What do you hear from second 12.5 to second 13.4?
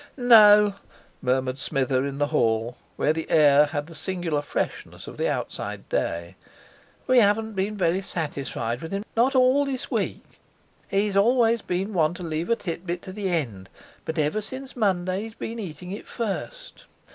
titbit to the